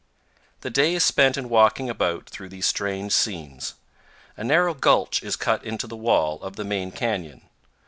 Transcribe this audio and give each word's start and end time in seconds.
The 0.61 0.71
day 0.71 0.95
is 0.95 1.05
spent 1.05 1.37
in 1.37 1.47
walking 1.47 1.87
about 1.87 2.27
through 2.27 2.49
these 2.49 2.65
strange 2.65 3.11
scenes. 3.11 3.75
A 4.35 4.43
narrow 4.43 4.73
gulch 4.73 5.21
is 5.21 5.35
cut 5.35 5.63
into 5.63 5.85
the 5.85 5.95
wall 5.95 6.41
of 6.41 6.55
the 6.55 6.65
main 6.65 6.89
canyon. 6.91 7.43